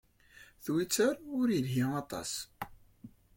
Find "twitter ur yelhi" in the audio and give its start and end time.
0.63-1.85